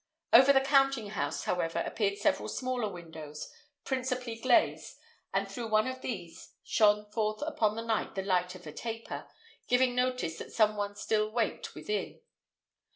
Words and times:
Over 0.33 0.51
the 0.51 0.61
counting 0.61 1.11
house, 1.11 1.43
however, 1.43 1.83
appeared 1.85 2.17
several 2.17 2.49
smaller 2.49 2.89
windows, 2.91 3.47
principally 3.83 4.35
glazed, 4.35 4.97
and 5.31 5.47
through 5.47 5.67
one 5.67 5.85
of 5.85 6.01
these 6.01 6.55
shone 6.63 7.05
forth 7.11 7.43
upon 7.45 7.75
the 7.75 7.83
night 7.85 8.15
the 8.15 8.23
light 8.23 8.55
of 8.55 8.65
a 8.65 8.71
taper, 8.73 9.27
giving 9.67 9.93
notice 9.93 10.39
that 10.39 10.51
some 10.51 10.75
one 10.75 10.95
still 10.95 11.29
waked 11.29 11.75
within. 11.75 12.19